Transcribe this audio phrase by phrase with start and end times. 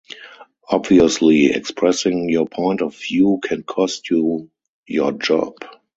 [0.67, 4.49] Obviously expressing your point of view can cost you
[4.87, 5.57] your job.